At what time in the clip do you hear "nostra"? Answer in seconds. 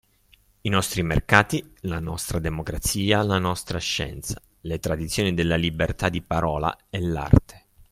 1.99-2.39, 3.37-3.77